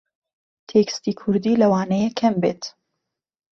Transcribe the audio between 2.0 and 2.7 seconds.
کەم بێت